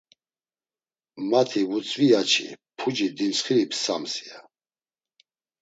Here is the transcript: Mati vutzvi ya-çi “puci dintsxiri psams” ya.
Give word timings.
Mati 1.29 1.61
vutzvi 1.69 2.05
ya-çi 2.13 2.47
“puci 2.77 3.07
dintsxiri 3.17 3.65
psams” 3.71 4.13
ya. 4.27 4.37